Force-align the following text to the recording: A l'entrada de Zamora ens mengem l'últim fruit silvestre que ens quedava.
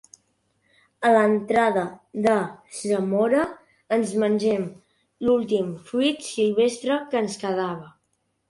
A 1.09 1.11
l'entrada 1.15 1.83
de 2.27 2.37
Zamora 2.79 3.43
ens 3.99 4.15
mengem 4.25 4.65
l'últim 5.29 5.71
fruit 5.91 6.27
silvestre 6.33 6.99
que 7.13 7.23
ens 7.25 7.39
quedava. 7.45 7.97